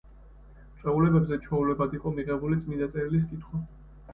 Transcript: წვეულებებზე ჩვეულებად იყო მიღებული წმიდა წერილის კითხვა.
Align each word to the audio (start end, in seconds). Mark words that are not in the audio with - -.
წვეულებებზე 0.77 1.37
ჩვეულებად 1.43 1.93
იყო 1.99 2.15
მიღებული 2.17 2.59
წმიდა 2.65 2.89
წერილის 2.95 3.29
კითხვა. 3.35 3.63